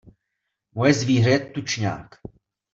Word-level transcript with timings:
Moje 0.73 0.93
zvíře 0.93 1.29
je 1.29 1.39
tučňák. 1.39 2.19